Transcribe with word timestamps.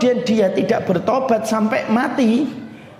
kemudian 0.00 0.24
dia 0.24 0.48
tidak 0.48 0.88
bertobat 0.88 1.44
sampai 1.44 1.84
mati, 1.92 2.48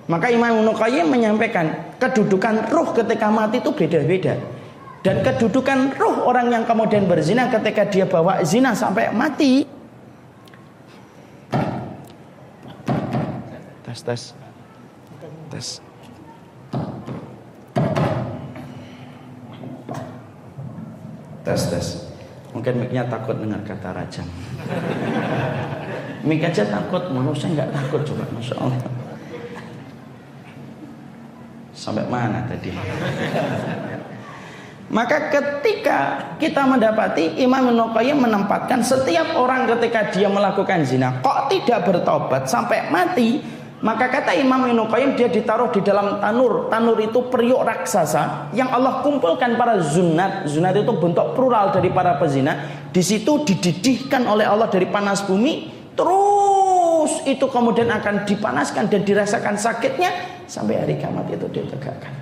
maka 0.05 0.29
Imam 0.29 0.61
Ibnu 0.61 0.77
menyampaikan 1.09 1.97
kedudukan 1.97 2.69
ruh 2.69 2.93
ketika 2.93 3.33
mati 3.33 3.57
itu 3.57 3.73
beda-beda. 3.73 4.37
Dan 5.01 5.25
kedudukan 5.25 5.97
ruh 5.97 6.29
orang 6.29 6.53
yang 6.53 6.69
kemudian 6.69 7.09
berzina 7.09 7.49
ketika 7.49 7.89
dia 7.89 8.05
bawa 8.05 8.45
zina 8.45 8.77
sampai 8.77 9.09
mati. 9.17 9.65
Tes 13.89 14.01
tes. 14.05 14.23
Tes. 15.49 15.81
Tes 21.49 21.63
tes. 21.65 21.87
Mungkin 22.53 22.77
miknya 22.77 23.09
takut 23.09 23.41
dengar 23.41 23.65
kata 23.65 23.89
rajam. 23.97 24.29
Mik 26.21 26.53
aja 26.53 26.69
takut, 26.69 27.09
manusia 27.09 27.49
nggak 27.49 27.73
takut 27.73 28.05
coba, 28.05 28.25
masya 28.37 28.55
Allah. 28.61 28.81
Sampai 31.73 32.05
mana 32.13 32.45
tadi? 32.45 32.69
Maka 34.91 35.31
ketika 35.31 35.99
kita 36.37 36.67
mendapati 36.67 37.39
Imam 37.39 37.71
Ibnu 37.71 37.95
menempatkan 37.95 38.83
setiap 38.83 39.39
orang 39.39 39.71
ketika 39.71 40.11
dia 40.11 40.27
melakukan 40.27 40.83
zina 40.83 41.23
kok 41.23 41.47
tidak 41.47 41.87
bertobat 41.87 42.51
sampai 42.51 42.91
mati, 42.91 43.39
maka 43.81 44.11
kata 44.11 44.35
Imam 44.37 44.67
Ibnu 44.67 44.91
dia 45.17 45.31
ditaruh 45.31 45.73
di 45.73 45.81
dalam 45.81 46.21
tanur. 46.21 46.69
Tanur 46.69 46.99
itu 47.01 47.23
periuk 47.31 47.65
raksasa 47.65 48.51
yang 48.53 48.69
Allah 48.69 49.01
kumpulkan 49.01 49.55
para 49.55 49.81
zunat. 49.81 50.51
Zunat 50.51 50.75
itu 50.77 50.93
bentuk 50.93 51.39
plural 51.39 51.73
dari 51.73 51.89
para 51.95 52.19
pezina. 52.21 52.85
Di 52.91 53.01
situ 53.01 53.47
dididihkan 53.47 54.27
oleh 54.27 54.45
Allah 54.45 54.67
dari 54.69 54.91
panas 54.91 55.23
bumi, 55.23 55.80
terus 56.01 57.13
itu 57.29 57.45
kemudian 57.45 57.93
akan 57.93 58.25
dipanaskan 58.25 58.89
dan 58.89 59.05
dirasakan 59.05 59.57
sakitnya 59.61 60.09
sampai 60.49 60.81
hari 60.81 60.97
kiamat 60.97 61.29
itu 61.29 61.45
ditegakkan. 61.53 62.17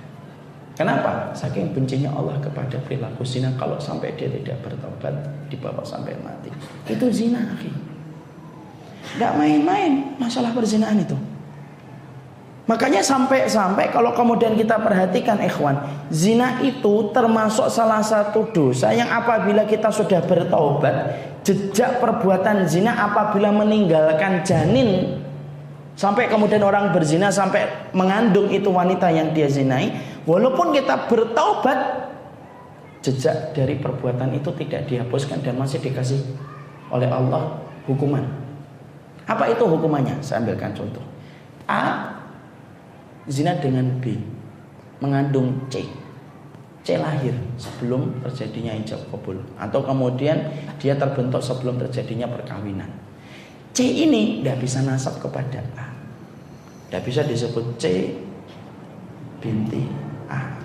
Kenapa? 0.75 1.35
Saking 1.35 1.75
bencinya 1.75 2.07
Allah 2.15 2.39
kepada 2.39 2.79
perilaku 2.87 3.27
zina 3.27 3.51
kalau 3.59 3.75
sampai 3.79 4.15
dia 4.15 4.31
tidak 4.31 4.63
bertobat 4.63 5.11
dibawa 5.51 5.83
sampai 5.83 6.15
mati. 6.23 6.47
Itu 6.87 7.11
zina, 7.11 7.43
akhi. 7.51 7.67
Tidak 9.15 9.33
main-main 9.35 10.15
masalah 10.15 10.55
perzinahan 10.55 11.03
itu. 11.03 11.19
Makanya 12.63 13.01
sampai-sampai 13.01 13.91
kalau 13.91 14.13
kemudian 14.13 14.53
kita 14.53 14.79
perhatikan 14.79 15.41
ikhwan, 15.41 15.83
zina 16.13 16.61
itu 16.63 17.09
termasuk 17.11 17.65
salah 17.67 17.99
satu 17.99 18.47
dosa 18.53 18.93
yang 18.93 19.09
apabila 19.09 19.65
kita 19.65 19.89
sudah 19.91 20.21
bertobat, 20.23 20.95
jejak 21.49 21.97
perbuatan 21.97 22.69
zina 22.69 22.93
apabila 23.09 23.49
meninggalkan 23.49 24.45
janin 24.45 25.17
sampai 25.97 26.29
kemudian 26.29 26.61
orang 26.61 26.93
berzina 26.93 27.33
sampai 27.33 27.89
mengandung 27.97 28.53
itu 28.53 28.69
wanita 28.69 29.09
yang 29.09 29.33
dia 29.33 29.49
zinai, 29.49 29.89
Walaupun 30.29 30.77
kita 30.77 31.09
bertaubat, 31.09 32.05
jejak 33.01 33.57
dari 33.57 33.81
perbuatan 33.81 34.37
itu 34.37 34.53
tidak 34.61 34.85
dihapuskan 34.85 35.41
dan 35.41 35.57
masih 35.57 35.81
dikasih 35.81 36.21
oleh 36.93 37.09
Allah 37.09 37.57
hukuman. 37.89 38.21
Apa 39.25 39.49
itu 39.49 39.65
hukumannya? 39.65 40.21
Saya 40.21 40.45
ambilkan 40.45 40.77
contoh. 40.77 41.01
A 41.65 42.13
zina 43.25 43.57
dengan 43.57 43.89
B 43.97 44.21
mengandung 45.01 45.65
C. 45.73 45.81
C 46.83 46.95
lahir 46.95 47.35
sebelum 47.59 48.23
terjadinya 48.23 48.71
ijab 48.79 49.03
kabul 49.11 49.43
atau 49.59 49.83
kemudian 49.83 50.47
dia 50.79 50.95
terbentuk 50.95 51.43
sebelum 51.43 51.77
terjadinya 51.77 52.25
perkawinan. 52.31 52.89
C 53.75 53.83
ini 53.83 54.41
tidak 54.41 54.63
bisa 54.63 54.81
nasab 54.81 55.19
kepada 55.21 55.61
A. 55.77 55.87
Tidak 56.89 57.03
bisa 57.05 57.21
disebut 57.27 57.77
C 57.77 58.15
binti 59.39 60.09
A 60.29 60.59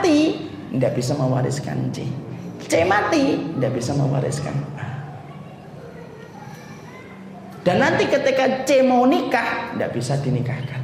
mati, 0.00 0.48
tidak 0.72 0.92
bisa 0.96 1.12
mewariskan 1.12 1.92
C. 1.92 2.08
C 2.64 2.84
mati, 2.88 3.36
tidak 3.56 3.72
bisa 3.76 3.92
mewariskan 3.92 4.56
A. 4.80 4.88
Dan 7.60 7.84
nanti 7.84 8.08
ketika 8.08 8.64
C 8.64 8.80
mau 8.80 9.04
nikah, 9.04 9.76
tidak 9.76 9.90
bisa 9.92 10.16
dinikahkan. 10.24 10.79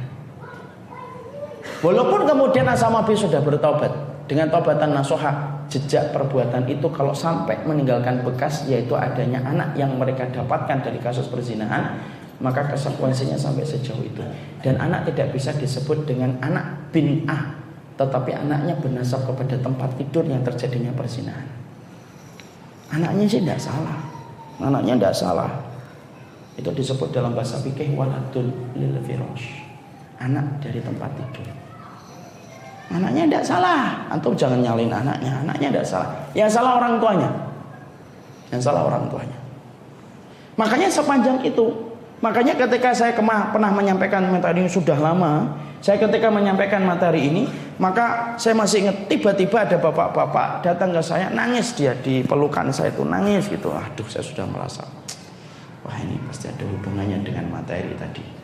Walaupun 1.85 2.25
kemudian 2.25 2.65
A 2.65 2.73
sama 2.73 3.05
B 3.05 3.13
sudah 3.13 3.37
bertobat 3.41 3.93
dengan 4.25 4.49
tobatan 4.49 4.97
nasoha, 4.97 5.61
jejak 5.69 6.09
perbuatan 6.09 6.65
itu 6.65 6.89
kalau 6.89 7.13
sampai 7.13 7.61
meninggalkan 7.63 8.25
bekas 8.25 8.65
yaitu 8.65 8.97
adanya 8.97 9.43
anak 9.45 9.77
yang 9.77 9.93
mereka 9.93 10.25
dapatkan 10.33 10.81
dari 10.81 10.97
kasus 10.97 11.29
perzinahan, 11.29 12.01
maka 12.41 12.65
konsekuensinya 12.65 13.37
sampai 13.37 13.61
sejauh 13.61 14.01
itu. 14.01 14.25
Dan 14.65 14.81
anak 14.81 15.05
tidak 15.09 15.37
bisa 15.37 15.53
disebut 15.53 16.09
dengan 16.09 16.33
anak 16.41 16.89
bin 16.89 17.29
A 17.29 17.57
tetapi 17.97 18.29
anaknya 18.29 18.77
bernasab 18.77 19.25
kepada 19.25 19.57
tempat 19.57 19.89
tidur 19.97 20.21
yang 20.21 20.45
terjadinya 20.45 20.93
perzinahan. 20.93 21.49
Anaknya 22.93 23.25
sih 23.25 23.41
tidak 23.41 23.57
salah. 23.57 23.97
Anaknya 24.61 24.93
tidak 24.95 25.15
salah. 25.17 25.49
Itu 26.53 26.69
disebut 26.69 27.09
dalam 27.09 27.33
bahasa 27.33 27.57
fikih 27.57 27.97
waladul 27.97 28.53
lil. 28.77 28.93
Anak 30.21 30.61
dari 30.61 30.79
tempat 30.81 31.09
tidur. 31.17 31.66
Anaknya 32.87 33.23
tidak 33.27 33.43
salah. 33.43 34.07
Antum 34.07 34.31
jangan 34.33 34.63
nyalin 34.63 34.91
anaknya. 34.91 35.43
Anaknya 35.43 35.67
tidak 35.75 35.87
salah. 35.87 36.09
Yang 36.31 36.49
salah 36.55 36.71
orang 36.79 36.93
tuanya. 37.03 37.29
Yang 38.51 38.61
salah 38.63 38.81
orang 38.87 39.03
tuanya. 39.11 39.37
Makanya 40.55 40.87
sepanjang 40.87 41.43
itu. 41.43 41.65
Makanya 42.23 42.57
ketika 42.57 42.95
saya 42.95 43.13
kemah, 43.13 43.53
pernah 43.53 43.69
menyampaikan 43.69 44.25
materi 44.25 44.65
ini 44.65 44.71
sudah 44.71 44.97
lama. 44.97 45.53
Saya 45.77 46.01
ketika 46.01 46.33
menyampaikan 46.33 46.81
materi 46.81 47.29
ini, 47.29 47.45
maka 47.77 48.33
saya 48.41 48.57
masih 48.57 48.89
ingat 48.89 49.05
tiba-tiba 49.05 49.61
ada 49.61 49.77
bapak-bapak 49.77 50.65
datang 50.65 50.89
ke 50.89 51.01
saya 51.05 51.29
nangis 51.29 51.77
dia 51.77 51.93
di 51.93 52.25
pelukan 52.25 52.73
saya 52.73 52.89
itu 52.89 53.05
nangis 53.05 53.45
gitu. 53.45 53.69
Aduh, 53.69 54.07
saya 54.09 54.25
sudah 54.25 54.49
merasa 54.49 54.81
wah 55.85 55.97
ini 56.01 56.17
pasti 56.25 56.49
ada 56.49 56.65
hubungannya 56.65 57.21
dengan 57.21 57.45
materi 57.53 57.93
tadi. 57.93 58.36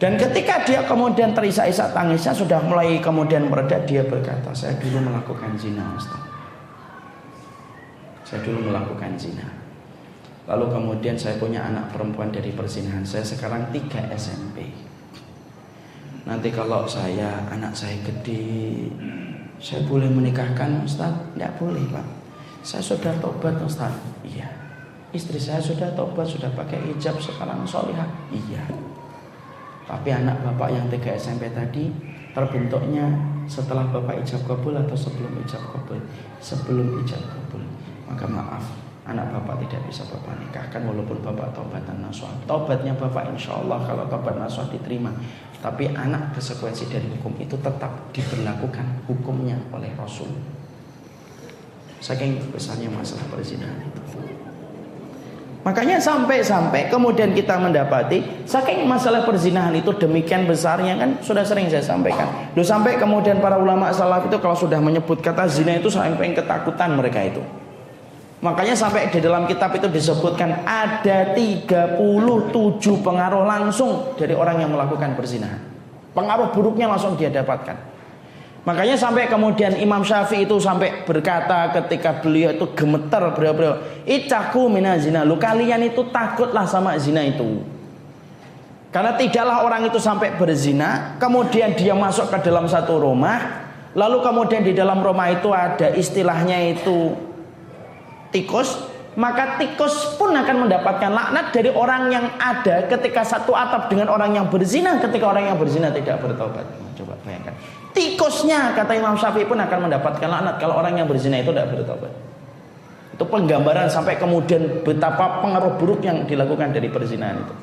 Dan 0.00 0.16
ketika 0.16 0.64
dia 0.64 0.80
kemudian 0.88 1.36
terisak-isak 1.36 1.92
tangisnya 1.92 2.32
sudah 2.32 2.56
mulai 2.64 2.96
kemudian 3.04 3.52
mereda 3.52 3.76
dia 3.84 4.00
berkata, 4.00 4.48
saya 4.56 4.72
dulu 4.80 4.96
melakukan 5.04 5.52
zina, 5.60 5.92
Ustaz. 5.92 6.24
Saya 8.24 8.40
dulu 8.40 8.72
melakukan 8.72 9.12
zina. 9.20 9.44
Lalu 10.48 10.72
kemudian 10.72 11.20
saya 11.20 11.36
punya 11.36 11.68
anak 11.68 11.92
perempuan 11.92 12.32
dari 12.32 12.48
persinahan. 12.56 13.04
Saya 13.04 13.20
sekarang 13.20 13.68
tiga 13.76 14.00
SMP. 14.16 14.72
Nanti 16.24 16.48
kalau 16.48 16.88
saya 16.88 17.44
anak 17.52 17.76
saya 17.76 18.00
gede, 18.00 18.88
saya 19.60 19.84
boleh 19.84 20.08
menikahkan 20.08 20.80
Ustaz? 20.80 21.12
Tidak 21.36 21.60
boleh 21.60 21.84
Pak. 21.92 22.06
Saya 22.64 22.80
sudah 22.80 23.12
tobat 23.20 23.60
Ustaz. 23.60 23.92
Iya. 24.24 24.48
Istri 25.12 25.36
saya 25.36 25.60
sudah 25.60 25.92
tobat, 25.92 26.24
sudah 26.24 26.48
pakai 26.56 26.80
hijab 26.88 27.20
sekarang 27.20 27.68
solihah. 27.68 28.08
Iya. 28.32 28.89
Tapi 29.90 30.08
anak 30.14 30.38
bapak 30.46 30.70
yang 30.70 30.86
tiga 30.86 31.18
SMP 31.18 31.50
tadi 31.50 31.90
terbentuknya 32.30 33.10
setelah 33.50 33.90
bapak 33.90 34.22
ijab 34.22 34.46
kabul 34.46 34.78
atau 34.78 34.94
sebelum 34.94 35.34
ijab 35.42 35.66
kabul? 35.74 35.98
Sebelum 36.38 37.02
ijab 37.02 37.18
kabul. 37.26 37.66
Maka 38.06 38.22
maaf, 38.30 38.62
anak 39.02 39.34
bapak 39.34 39.66
tidak 39.66 39.82
bisa 39.90 40.06
bapak 40.06 40.38
nikahkan 40.38 40.86
walaupun 40.86 41.18
bapak 41.18 41.50
tobatan 41.50 41.98
nasuah. 42.06 42.30
Tobatnya 42.46 42.94
bapak 42.94 43.34
insya 43.34 43.58
Allah 43.58 43.82
kalau 43.82 44.06
tobat 44.06 44.38
nasuah 44.38 44.70
diterima. 44.70 45.10
Tapi 45.58 45.90
anak 45.90 46.38
konsekuensi 46.38 46.86
dari 46.86 47.10
hukum 47.18 47.34
itu 47.42 47.58
tetap 47.58 47.90
diberlakukan 48.14 48.86
hukumnya 49.10 49.58
oleh 49.74 49.90
Rasul. 49.98 50.30
Saking 52.00 52.40
besarnya 52.54 52.88
masalah 52.88 53.28
perzinahan 53.28 53.76
itu. 53.84 54.29
Makanya 55.60 56.00
sampai-sampai 56.00 56.88
kemudian 56.88 57.36
kita 57.36 57.60
mendapati 57.60 58.48
saking 58.48 58.88
masalah 58.88 59.28
perzinahan 59.28 59.76
itu 59.76 59.92
demikian 59.92 60.48
besarnya 60.48 60.96
kan 60.96 61.20
sudah 61.20 61.44
sering 61.44 61.68
saya 61.68 61.84
sampaikan. 61.84 62.24
Loh 62.56 62.64
sampai 62.64 62.96
kemudian 62.96 63.44
para 63.44 63.60
ulama 63.60 63.92
salaf 63.92 64.24
itu 64.24 64.40
kalau 64.40 64.56
sudah 64.56 64.80
menyebut 64.80 65.20
kata 65.20 65.44
zina 65.52 65.76
itu 65.76 65.92
sampai 65.92 66.32
ketakutan 66.32 66.96
mereka 66.96 67.20
itu. 67.20 67.44
Makanya 68.40 68.72
sampai 68.72 69.12
di 69.12 69.20
dalam 69.20 69.44
kitab 69.44 69.76
itu 69.76 69.84
disebutkan 69.84 70.64
ada 70.64 71.36
37 71.36 72.00
pengaruh 73.04 73.44
langsung 73.44 74.16
dari 74.16 74.32
orang 74.32 74.64
yang 74.64 74.72
melakukan 74.72 75.12
perzinahan. 75.12 75.60
Pengaruh 76.16 76.48
buruknya 76.56 76.88
langsung 76.88 77.20
dia 77.20 77.28
dapatkan. 77.28 77.89
Makanya 78.60 78.92
sampai 78.92 79.24
kemudian 79.24 79.72
Imam 79.80 80.04
Syafi'i 80.04 80.44
itu 80.44 80.60
sampai 80.60 81.08
berkata 81.08 81.72
ketika 81.80 82.20
beliau 82.20 82.52
itu 82.52 82.68
gemeter 82.76 83.32
beliau-beliau, 83.32 84.04
"Icaku 84.04 84.68
mina 84.68 85.00
zina." 85.00 85.24
Lu 85.24 85.40
kalian 85.40 85.80
itu 85.80 86.04
takutlah 86.12 86.68
sama 86.68 86.92
zina 87.00 87.24
itu. 87.24 87.64
Karena 88.92 89.16
tidaklah 89.16 89.64
orang 89.64 89.88
itu 89.88 89.96
sampai 89.96 90.36
berzina, 90.36 91.16
kemudian 91.16 91.72
dia 91.72 91.96
masuk 91.96 92.28
ke 92.28 92.42
dalam 92.44 92.68
satu 92.68 93.00
rumah, 93.00 93.64
lalu 93.96 94.20
kemudian 94.20 94.60
di 94.60 94.76
dalam 94.76 95.00
rumah 95.00 95.30
itu 95.32 95.48
ada 95.54 95.94
istilahnya 95.94 96.58
itu 96.74 97.16
tikus 98.34 98.90
maka 99.18 99.58
tikus 99.58 100.14
pun 100.14 100.30
akan 100.30 100.66
mendapatkan 100.66 101.10
laknat 101.10 101.50
dari 101.50 101.70
orang 101.74 102.14
yang 102.14 102.26
ada 102.38 102.86
ketika 102.86 103.26
satu 103.26 103.58
atap 103.58 103.90
dengan 103.90 104.06
orang 104.06 104.38
yang 104.38 104.46
berzina 104.46 105.02
ketika 105.02 105.26
orang 105.34 105.50
yang 105.50 105.58
berzina 105.58 105.90
tidak 105.90 106.22
bertobat. 106.22 106.62
Coba 106.94 107.18
bayangkan. 107.26 107.54
Tikusnya 107.90 108.76
kata 108.78 108.94
Imam 108.94 109.18
Syafi'i 109.18 109.46
pun 109.46 109.58
akan 109.58 109.90
mendapatkan 109.90 110.28
laknat 110.28 110.56
kalau 110.62 110.78
orang 110.78 110.94
yang 110.94 111.10
berzina 111.10 111.42
itu 111.42 111.50
tidak 111.50 111.74
bertobat. 111.74 112.12
Itu 113.16 113.24
penggambaran 113.26 113.90
sampai 113.90 114.14
kemudian 114.14 114.86
betapa 114.86 115.42
pengaruh 115.42 115.74
buruk 115.74 116.00
yang 116.06 116.22
dilakukan 116.24 116.70
dari 116.70 116.86
perzinahan 116.86 117.42
itu. 117.42 117.54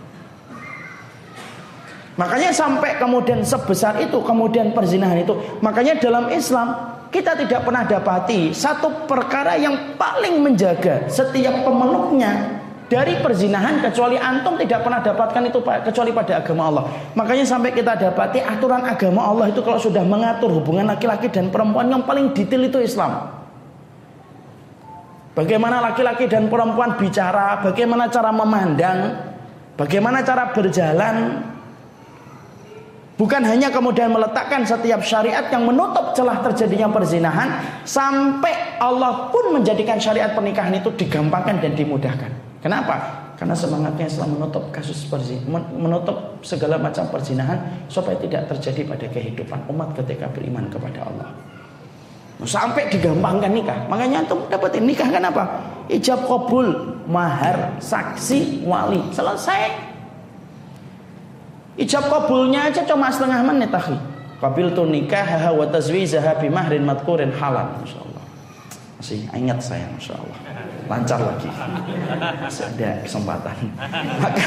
Makanya 2.17 2.49
sampai 2.49 2.97
kemudian 2.97 3.45
sebesar 3.45 4.01
itu 4.01 4.17
kemudian 4.25 4.73
perzinahan 4.73 5.21
itu. 5.21 5.37
Makanya 5.61 6.01
dalam 6.01 6.33
Islam 6.33 6.97
kita 7.13 7.37
tidak 7.37 7.63
pernah 7.63 7.85
dapati 7.85 8.51
satu 8.51 9.05
perkara 9.05 9.55
yang 9.55 9.95
paling 9.95 10.41
menjaga 10.41 11.07
setiap 11.07 11.61
pemeluknya 11.63 12.56
dari 12.87 13.19
perzinahan 13.19 13.83
kecuali 13.83 14.15
antum 14.15 14.55
tidak 14.55 14.79
pernah 14.79 15.03
dapatkan 15.03 15.43
itu 15.51 15.59
kecuali 15.59 16.11
pada 16.15 16.39
agama 16.39 16.71
Allah. 16.71 16.83
Makanya 17.19 17.43
sampai 17.43 17.75
kita 17.75 17.99
dapati 17.99 18.39
aturan 18.39 18.87
agama 18.87 19.27
Allah 19.27 19.51
itu 19.51 19.59
kalau 19.59 19.75
sudah 19.75 20.07
mengatur 20.07 20.47
hubungan 20.55 20.87
laki-laki 20.87 21.27
dan 21.27 21.51
perempuan 21.51 21.91
yang 21.91 22.07
paling 22.07 22.31
detail 22.31 22.63
itu 22.63 22.79
Islam. 22.79 23.27
Bagaimana 25.35 25.83
laki-laki 25.83 26.25
dan 26.25 26.49
perempuan 26.49 26.97
bicara, 26.97 27.61
bagaimana 27.61 28.09
cara 28.09 28.31
memandang, 28.33 28.99
bagaimana 29.77 30.25
cara 30.25 30.49
berjalan, 30.49 31.45
Bukan 33.17 33.41
hanya 33.41 33.73
kemudian 33.73 34.13
meletakkan 34.13 34.61
setiap 34.61 35.01
syariat 35.01 35.49
yang 35.49 35.65
menutup 35.65 36.13
celah 36.13 36.37
terjadinya 36.45 36.85
perzinahan 36.93 37.81
sampai 37.81 38.77
Allah 38.77 39.33
pun 39.33 39.57
menjadikan 39.57 39.97
syariat 39.97 40.37
pernikahan 40.37 40.77
itu 40.77 40.93
digampangkan 40.93 41.57
dan 41.57 41.73
dimudahkan. 41.73 42.46
Kenapa? 42.61 43.27
Karena 43.37 43.53
semangatnya 43.53 44.09
Islam 44.09 44.33
menutup 44.33 44.73
kasus 44.73 45.05
perzinahan, 45.05 45.61
menutup 45.77 46.41
segala 46.41 46.81
macam 46.81 47.05
perzinahan 47.13 47.85
supaya 47.85 48.17
tidak 48.17 48.49
terjadi 48.49 48.81
pada 48.89 49.05
kehidupan 49.13 49.59
umat 49.69 49.93
ketika 49.93 50.25
beriman 50.33 50.65
kepada 50.73 51.05
Allah. 51.05 51.29
Sampai 52.45 52.89
digampangkan 52.89 53.49
nikah. 53.49 53.89
Makanya 53.89 54.25
antum 54.25 54.45
dapat 54.49 54.77
nikah 54.81 55.09
kan 55.09 55.25
apa? 55.25 55.43
Ijab 55.89 56.25
kabul, 56.25 56.97
mahar, 57.09 57.77
saksi, 57.81 58.65
wali. 58.65 59.01
Selesai. 59.09 59.73
Ijab 61.77 62.09
kabulnya 62.09 62.73
aja 62.73 62.81
cuma 62.85 63.09
setengah 63.13 63.41
menit 63.45 63.69
akhi. 63.73 63.97
Qabil 64.37 64.69
tu 64.73 64.85
nikah 64.85 65.49
wa 65.53 65.65
tazwijaha 65.65 66.41
bi 66.41 66.49
mahrin 66.49 66.85
madkurin 66.85 67.33
halal. 67.37 67.73
Masih 68.97 69.29
ingat 69.29 69.61
saya 69.61 69.85
insyaallah. 69.93 70.39
Lancar 70.89 71.21
lagi. 71.21 71.45
Masih 72.41 72.65
ada 72.65 73.05
kesempatan. 73.05 73.55
Maka 74.17 74.45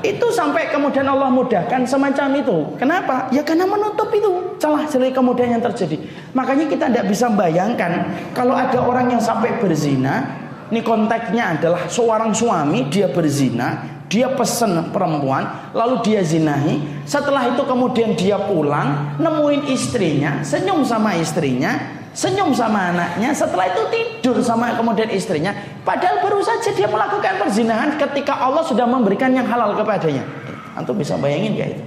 itu 0.00 0.26
sampai 0.32 0.72
kemudian 0.72 1.04
Allah 1.04 1.28
mudahkan 1.28 1.84
semacam 1.84 2.28
itu. 2.40 2.58
Kenapa? 2.80 3.28
Ya 3.36 3.44
karena 3.44 3.68
menutup 3.68 4.08
itu 4.16 4.56
celah 4.56 4.88
celah 4.88 5.12
kemudian 5.12 5.60
yang 5.60 5.62
terjadi. 5.62 6.00
Makanya 6.32 6.72
kita 6.72 6.88
tidak 6.88 7.04
bisa 7.12 7.28
bayangkan 7.28 8.08
kalau 8.32 8.56
ada 8.56 8.80
orang 8.80 9.12
yang 9.12 9.20
sampai 9.20 9.60
berzina, 9.60 10.24
ini 10.72 10.80
konteksnya 10.80 11.60
adalah 11.60 11.84
seorang 11.84 12.32
suami 12.32 12.88
dia 12.88 13.12
berzina, 13.12 14.00
dia 14.08 14.32
pesen 14.32 14.88
perempuan, 14.88 15.70
lalu 15.76 16.00
dia 16.00 16.24
zinahi. 16.24 17.04
Setelah 17.04 17.52
itu 17.52 17.60
kemudian 17.68 18.16
dia 18.16 18.40
pulang, 18.40 19.20
nemuin 19.20 19.68
istrinya, 19.68 20.40
senyum 20.40 20.80
sama 20.80 21.12
istrinya, 21.20 22.02
senyum 22.16 22.50
sama 22.56 22.96
anaknya. 22.96 23.30
Setelah 23.36 23.68
itu 23.68 23.82
tidur 23.92 24.40
sama 24.40 24.72
kemudian 24.72 25.12
istrinya. 25.12 25.52
Padahal 25.84 26.24
baru 26.24 26.40
saja 26.40 26.72
dia 26.72 26.88
melakukan 26.88 27.36
perzinahan 27.36 28.00
ketika 28.00 28.32
Allah 28.40 28.64
sudah 28.64 28.88
memberikan 28.88 29.30
yang 29.36 29.44
halal 29.44 29.76
kepadanya. 29.76 30.24
Antum 30.72 30.96
bisa 30.96 31.20
bayangin 31.20 31.60
gak 31.60 31.68
itu? 31.76 31.84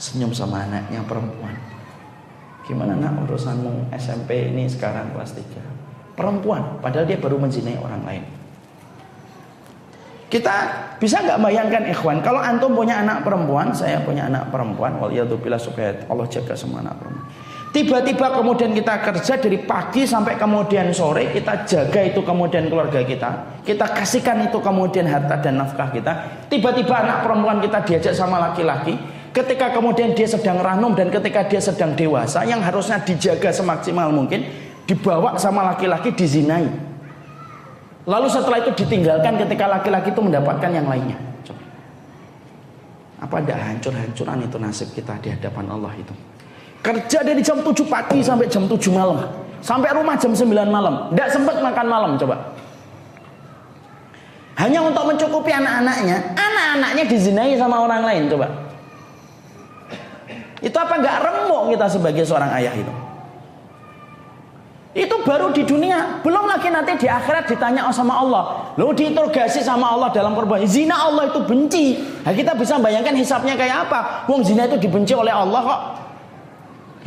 Senyum 0.00 0.32
sama 0.32 0.64
anaknya 0.64 1.04
perempuan. 1.04 1.52
Gimana 2.64 2.96
nak 2.96 3.28
urusanmu 3.28 3.92
SMP 3.92 4.48
ini 4.48 4.64
sekarang 4.64 5.12
kelas 5.12 5.36
3? 5.36 6.16
Perempuan, 6.16 6.80
padahal 6.80 7.04
dia 7.04 7.20
baru 7.20 7.36
menzinai 7.36 7.76
orang 7.76 8.02
lain. 8.08 8.24
Kita 10.30 10.56
bisa 11.02 11.26
nggak 11.26 11.42
bayangkan 11.42 11.90
ikhwan, 11.90 12.22
kalau 12.22 12.38
antum 12.38 12.70
punya 12.70 13.02
anak 13.02 13.26
perempuan, 13.26 13.74
saya 13.74 13.98
punya 14.06 14.30
anak 14.30 14.46
perempuan, 14.54 14.94
waliyadzubillah 15.02 15.58
supaya 15.58 16.06
Allah 16.06 16.30
jaga 16.30 16.54
semua 16.54 16.86
anak 16.86 17.02
perempuan. 17.02 17.26
Tiba-tiba 17.70 18.34
kemudian 18.34 18.70
kita 18.70 18.98
kerja 18.98 19.38
dari 19.38 19.58
pagi 19.62 20.02
sampai 20.06 20.38
kemudian 20.38 20.90
sore, 20.94 21.34
kita 21.34 21.66
jaga 21.66 22.02
itu 22.02 22.22
kemudian 22.22 22.66
keluarga 22.70 23.02
kita, 23.02 23.62
kita 23.66 23.90
kasihkan 23.90 24.46
itu 24.46 24.58
kemudian 24.62 25.06
harta 25.06 25.38
dan 25.38 25.58
nafkah 25.58 25.90
kita. 25.90 26.46
Tiba-tiba 26.46 26.94
anak 26.94 27.26
perempuan 27.26 27.58
kita 27.62 27.82
diajak 27.86 28.14
sama 28.14 28.38
laki-laki, 28.38 28.98
ketika 29.30 29.70
kemudian 29.70 30.14
dia 30.14 30.26
sedang 30.26 30.58
ranum 30.58 30.98
dan 30.98 31.14
ketika 31.14 31.46
dia 31.46 31.62
sedang 31.62 31.94
dewasa, 31.94 32.42
yang 32.42 32.58
harusnya 32.58 33.02
dijaga 33.02 33.54
semaksimal 33.54 34.10
mungkin, 34.14 34.46
dibawa 34.86 35.38
sama 35.38 35.62
laki-laki 35.74 36.10
dizinai. 36.10 36.89
Lalu 38.08 38.28
setelah 38.32 38.58
itu 38.64 38.72
ditinggalkan 38.72 39.36
ketika 39.36 39.64
laki-laki 39.68 40.08
itu 40.08 40.22
mendapatkan 40.24 40.70
yang 40.72 40.88
lainnya. 40.88 41.18
Coba. 41.44 41.62
Apa 43.20 43.34
ada 43.44 43.54
hancur-hancuran 43.60 44.48
itu 44.48 44.56
nasib 44.56 44.88
kita 44.96 45.20
di 45.20 45.28
hadapan 45.28 45.64
Allah 45.68 45.92
itu? 46.00 46.14
Kerja 46.80 47.20
dari 47.20 47.44
jam 47.44 47.60
7 47.60 47.76
pagi 47.84 48.24
sampai 48.24 48.48
jam 48.48 48.64
7 48.64 48.76
malam. 48.88 49.20
Sampai 49.60 49.92
rumah 49.92 50.16
jam 50.16 50.32
9 50.32 50.48
malam. 50.72 51.12
Tidak 51.12 51.28
sempat 51.28 51.60
makan 51.60 51.86
malam 51.86 52.10
coba. 52.16 52.40
Hanya 54.56 54.80
untuk 54.80 55.04
mencukupi 55.04 55.52
anak-anaknya. 55.52 56.16
Anak-anaknya 56.36 57.04
dizinai 57.04 57.52
sama 57.60 57.84
orang 57.84 58.00
lain 58.04 58.32
coba. 58.32 58.48
Itu 60.64 60.76
apa 60.76 61.00
nggak 61.00 61.16
remuk 61.20 61.72
kita 61.76 61.86
sebagai 61.88 62.24
seorang 62.24 62.52
ayah 62.56 62.72
itu? 62.72 62.92
Baru 65.20 65.52
di 65.52 65.62
dunia, 65.66 66.22
belum 66.24 66.48
lagi 66.48 66.72
nanti 66.72 66.96
di 66.96 67.08
akhirat 67.08 67.48
ditanya 67.48 67.84
sama 67.92 68.20
Allah. 68.20 68.72
Lo 68.80 68.92
diinterogasi 68.94 69.60
sama 69.60 69.92
Allah 69.92 70.08
dalam 70.14 70.32
perbuatan 70.32 70.64
zina 70.64 70.96
Allah 70.96 71.28
itu 71.28 71.40
benci. 71.44 72.00
Nah, 72.24 72.32
kita 72.32 72.56
bisa 72.56 72.80
bayangkan 72.80 73.12
hisapnya 73.12 73.56
kayak 73.56 73.88
apa? 73.88 74.24
Wong 74.30 74.40
zina 74.40 74.64
itu 74.64 74.80
dibenci 74.80 75.12
oleh 75.12 75.32
Allah 75.32 75.60
kok. 75.60 75.80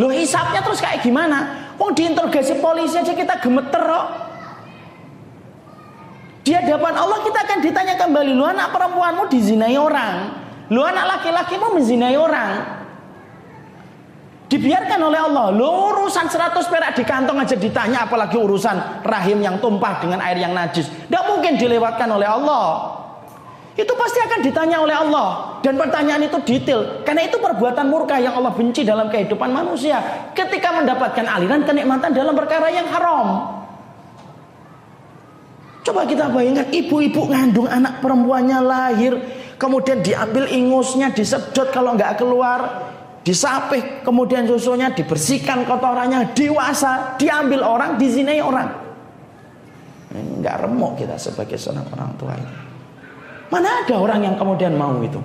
Lo 0.02 0.10
hisapnya 0.10 0.62
terus 0.62 0.82
kayak 0.82 1.02
gimana? 1.02 1.72
Wong 1.78 1.94
diinterogasi 1.98 2.62
polisi 2.62 3.02
aja 3.02 3.14
kita 3.14 3.42
gemeter 3.42 3.82
kok. 3.82 4.06
Di 6.44 6.52
hadapan 6.52 6.94
Allah 7.00 7.24
kita 7.24 7.40
akan 7.40 7.58
ditanya 7.64 7.96
kembali, 7.96 8.36
lu 8.36 8.44
anak 8.44 8.76
perempuanmu 8.76 9.32
dizinai 9.32 9.80
orang, 9.80 10.28
lu 10.68 10.84
anak 10.84 11.18
laki-lakimu 11.18 11.80
menzinai 11.80 12.20
orang. 12.20 12.83
Dibiarkan 14.54 15.02
oleh 15.02 15.18
Allah. 15.18 15.50
Lo 15.50 15.90
urusan 15.90 16.30
100 16.30 16.70
perak 16.70 16.94
di 16.94 17.02
kantong 17.02 17.42
aja 17.42 17.58
ditanya 17.58 18.06
apalagi 18.06 18.38
urusan 18.38 19.02
rahim 19.02 19.42
yang 19.42 19.58
tumpah 19.58 19.98
dengan 19.98 20.22
air 20.22 20.38
yang 20.38 20.54
najis. 20.54 20.86
Tidak 20.86 21.24
mungkin 21.26 21.58
dilewatkan 21.58 22.06
oleh 22.06 22.30
Allah. 22.30 22.94
Itu 23.74 23.98
pasti 23.98 24.22
akan 24.22 24.46
ditanya 24.46 24.78
oleh 24.78 24.94
Allah. 24.94 25.58
Dan 25.66 25.74
pertanyaan 25.74 26.22
itu 26.30 26.38
detail. 26.46 27.02
Karena 27.02 27.26
itu 27.26 27.42
perbuatan 27.42 27.90
murka 27.90 28.22
yang 28.22 28.38
Allah 28.38 28.54
benci 28.54 28.86
dalam 28.86 29.10
kehidupan 29.10 29.50
manusia. 29.50 30.30
Ketika 30.38 30.70
mendapatkan 30.70 31.26
aliran 31.26 31.66
kenikmatan 31.66 32.14
dalam 32.14 32.38
perkara 32.38 32.70
yang 32.70 32.86
haram. 32.94 33.58
Coba 35.82 36.06
kita 36.06 36.30
bayangkan 36.30 36.70
ibu-ibu 36.70 37.26
ngandung 37.26 37.66
anak 37.66 38.06
perempuannya 38.06 38.60
lahir. 38.62 39.18
Kemudian 39.58 40.06
diambil 40.06 40.46
ingusnya, 40.46 41.10
disedot 41.10 41.74
kalau 41.74 41.98
nggak 41.98 42.22
keluar 42.22 42.93
disapih, 43.24 44.04
kemudian 44.04 44.44
susunya 44.46 44.92
dibersihkan 44.92 45.64
kotorannya, 45.64 46.36
dewasa, 46.36 47.16
diambil 47.16 47.64
orang, 47.64 47.96
dizinai 47.96 48.44
orang. 48.44 48.68
Ini 50.14 50.44
nggak 50.44 50.56
remuk 50.68 51.00
kita 51.00 51.18
sebagai 51.18 51.58
seorang 51.58 51.88
orang 51.90 52.12
tua 52.20 52.36
itu. 52.38 52.54
Mana 53.50 53.82
ada 53.82 53.96
orang 53.98 54.20
yang 54.22 54.36
kemudian 54.38 54.78
mau 54.78 54.94
itu? 55.02 55.18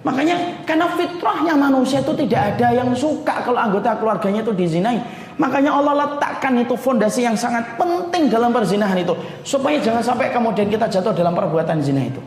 Makanya 0.00 0.64
karena 0.64 0.88
fitrahnya 0.96 1.52
manusia 1.60 2.00
itu 2.00 2.16
tidak 2.24 2.56
ada 2.56 2.72
yang 2.72 2.88
suka 2.96 3.44
kalau 3.44 3.60
anggota 3.60 4.00
keluarganya 4.00 4.40
itu 4.40 4.56
dizinai. 4.56 4.96
Makanya 5.36 5.76
Allah 5.76 6.08
letakkan 6.08 6.56
itu 6.56 6.72
fondasi 6.72 7.24
yang 7.24 7.36
sangat 7.36 7.76
penting 7.76 8.32
dalam 8.32 8.52
perzinahan 8.52 8.96
itu 8.96 9.12
supaya 9.44 9.76
jangan 9.80 10.00
sampai 10.00 10.32
kemudian 10.32 10.68
kita 10.72 10.88
jatuh 10.88 11.12
dalam 11.12 11.36
perbuatan 11.36 11.84
zina 11.84 12.04
itu. 12.04 12.20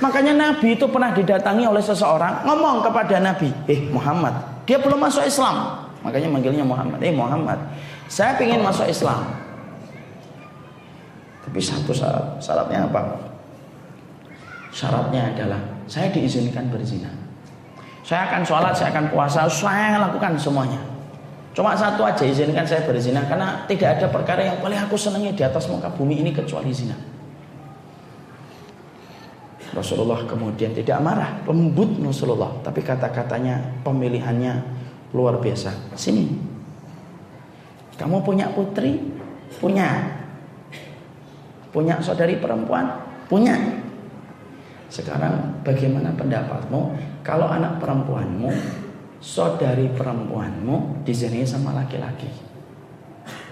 Makanya 0.00 0.36
Nabi 0.36 0.76
itu 0.76 0.84
pernah 0.88 1.16
didatangi 1.16 1.64
oleh 1.64 1.80
seseorang 1.80 2.44
ngomong 2.44 2.84
kepada 2.84 3.20
Nabi, 3.20 3.48
"Eh 3.68 3.88
Muhammad, 3.88 4.53
dia 4.64 4.80
belum 4.80 5.00
masuk 5.00 5.24
Islam. 5.24 5.88
Makanya 6.04 6.28
manggilnya 6.28 6.64
Muhammad. 6.64 7.00
Eh 7.00 7.12
Muhammad, 7.12 7.56
saya 8.08 8.36
ingin 8.40 8.60
masuk 8.60 8.84
Islam. 8.84 9.24
Tapi 11.44 11.60
satu 11.60 11.92
syarat, 11.92 12.40
syaratnya 12.40 12.88
apa? 12.88 13.00
Syaratnya 14.74 15.32
adalah 15.32 15.60
saya 15.88 16.12
diizinkan 16.12 16.68
berzina. 16.68 17.08
Saya 18.04 18.28
akan 18.28 18.42
sholat, 18.44 18.76
saya 18.76 18.92
akan 18.92 19.08
puasa, 19.08 19.48
saya 19.48 19.96
lakukan 19.96 20.36
semuanya. 20.36 20.76
Cuma 21.54 21.72
satu 21.78 22.02
aja 22.02 22.26
izinkan 22.26 22.66
saya 22.66 22.82
berzina 22.82 23.22
karena 23.24 23.62
tidak 23.70 23.96
ada 23.96 24.06
perkara 24.10 24.42
yang 24.42 24.58
paling 24.58 24.76
aku 24.76 24.98
senangi 24.98 25.30
di 25.32 25.40
atas 25.46 25.70
muka 25.70 25.86
bumi 25.88 26.20
ini 26.20 26.34
kecuali 26.34 26.74
zina. 26.74 26.98
Rasulullah 29.74 30.22
kemudian 30.24 30.70
tidak 30.70 31.02
marah, 31.02 31.42
lembut 31.44 31.98
Rasulullah, 31.98 32.54
tapi 32.62 32.80
kata-katanya 32.80 33.82
pemilihannya 33.82 34.52
luar 35.10 35.42
biasa. 35.42 35.74
Sini. 35.98 36.30
Kamu 37.98 38.22
punya 38.22 38.50
putri? 38.54 38.98
Punya. 39.58 40.14
Punya 41.74 41.98
saudari 41.98 42.38
perempuan? 42.38 42.86
Punya. 43.26 43.58
Sekarang 44.90 45.62
bagaimana 45.66 46.14
pendapatmu 46.14 46.94
kalau 47.26 47.50
anak 47.50 47.82
perempuanmu 47.82 48.50
saudari 49.18 49.90
perempuanmu 49.90 51.02
di 51.02 51.10
sini 51.10 51.42
sama 51.42 51.74
laki-laki. 51.74 52.30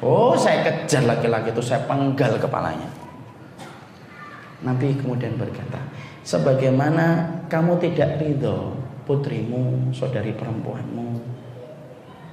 Oh, 0.05 0.37
saya 0.37 0.63
kejar 0.63 1.07
laki-laki 1.07 1.55
itu, 1.55 1.63
saya 1.65 1.83
penggal 1.89 2.37
kepalanya. 2.37 2.91
Nabi 4.63 4.95
kemudian 4.95 5.35
berkata, 5.35 5.81
sebagaimana 6.23 7.27
kamu 7.51 7.79
tidak 7.83 8.19
ridho 8.23 8.75
putrimu, 9.03 9.91
saudari 9.91 10.33
perempuanmu, 10.35 11.19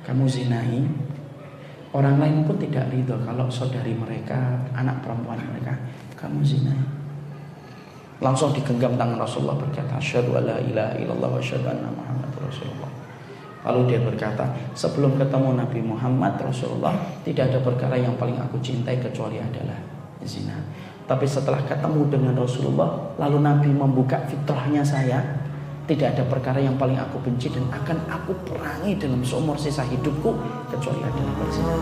kamu 0.05 0.23
zinai, 0.29 0.85
orang 1.93 2.21
lain 2.21 2.37
pun 2.45 2.57
tidak 2.61 2.87
ridho 2.93 3.17
kalau 3.25 3.49
saudari 3.49 3.93
mereka, 3.97 4.37
anak 4.77 5.01
perempuan 5.01 5.41
mereka, 5.49 5.73
kamu 6.15 6.41
zinai. 6.45 6.81
Langsung 8.19 8.51
digenggam 8.51 8.99
tangan 8.99 9.15
Rasulullah 9.15 9.55
berkata, 9.55 9.95
Asyhadu 9.95 10.35
alla 10.35 10.59
ilaha 10.59 10.99
illallah 10.99 11.29
wa 11.31 11.39
anna 11.39 11.89
Muhammad 11.93 12.31
Rasulullah. 12.35 12.91
Lalu 13.59 13.81
dia 13.91 13.99
berkata, 14.03 14.43
sebelum 14.75 15.19
ketemu 15.19 15.55
Nabi 15.55 15.79
Muhammad 15.83 16.39
Rasulullah, 16.39 16.95
tidak 17.27 17.51
ada 17.51 17.59
perkara 17.59 17.95
yang 17.99 18.15
paling 18.15 18.35
aku 18.39 18.59
cintai 18.63 18.99
kecuali 18.99 19.39
adalah 19.39 19.75
zina. 20.23 20.55
Tapi 21.09 21.25
setelah 21.25 21.57
ketemu 21.65 22.05
dengan 22.05 22.37
Rasulullah, 22.37 23.17
lalu 23.17 23.41
Nabi 23.41 23.73
membuka 23.73 24.21
fitrahnya 24.29 24.85
saya, 24.85 25.17
tidak 25.89 26.13
ada 26.13 26.21
perkara 26.29 26.61
yang 26.61 26.77
paling 26.77 27.01
aku 27.01 27.17
benci 27.25 27.49
dan 27.49 27.65
akan 27.73 27.97
aku 28.05 28.37
perangi 28.45 28.93
dalam 28.93 29.25
seumur 29.25 29.57
sisa 29.57 29.81
hidupku 29.89 30.37
kecuali 30.69 31.01
adalah 31.01 31.33
berzina. 31.41 31.73